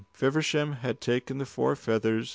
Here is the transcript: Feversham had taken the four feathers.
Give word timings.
Feversham 0.13 0.73
had 0.77 0.99
taken 0.99 1.37
the 1.37 1.45
four 1.45 1.75
feathers. 1.75 2.29